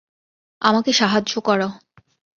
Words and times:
আমাকে 0.61 0.91
সাহায্য 0.93 1.33
কর। 1.39 1.59